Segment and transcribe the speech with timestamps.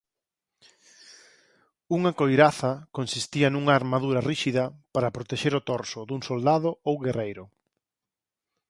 [1.97, 7.43] Unha coiraza consistía nunha armadura ríxida para protexer o torso dun soldado ou guerreiro.